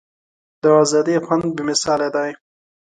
[0.61, 2.31] د ازادۍ خوند بې مثاله دی.